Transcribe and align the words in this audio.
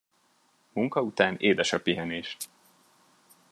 Munka 0.73 1.01
után 1.01 1.35
édes 1.39 1.73
a 1.73 1.81
pihenés. 1.81 2.37